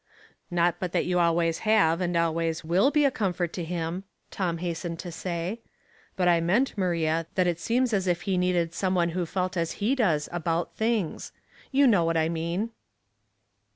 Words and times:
"Not 0.49 0.77
but 0.79 0.93
that 0.93 1.05
you 1.05 1.19
always 1.19 1.59
have 1.59 2.01
and 2.01 2.17
always 2.17 2.63
will 2.63 2.89
be 2.89 3.05
a 3.05 3.11
comfort 3.11 3.53
to 3.53 3.63
him," 3.63 4.03
Tom 4.31 4.57
hastened 4.57 4.97
to 5.01 5.11
say. 5.11 5.59
But 6.15 6.27
I 6.27 6.41
meant, 6.41 6.75
Maria, 6.75 7.27
that 7.35 7.45
it 7.45 7.59
seems 7.59 7.93
as 7.93 8.07
if 8.07 8.21
he 8.23 8.35
needed 8.35 8.73
some 8.73 8.95
one 8.95 9.09
who 9.09 9.27
felt 9.27 9.55
as 9.55 9.73
he 9.73 9.93
does 9.93 10.27
about 10.31 10.73
things. 10.75 11.31
You 11.71 11.85
know 11.85 12.03
what 12.03 12.17
I 12.17 12.29
mean." 12.29 12.71